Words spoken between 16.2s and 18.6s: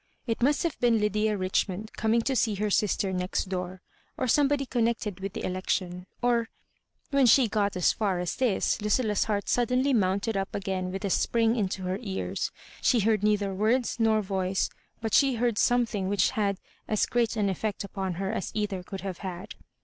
had as great an efiect upon her as